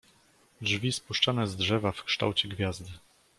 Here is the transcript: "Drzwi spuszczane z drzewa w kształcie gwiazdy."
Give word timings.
"Drzwi 0.61 0.91
spuszczane 0.91 1.47
z 1.47 1.55
drzewa 1.55 1.91
w 1.91 2.03
kształcie 2.03 2.47
gwiazdy." 2.47 2.91